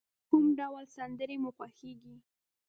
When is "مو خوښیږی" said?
1.41-2.15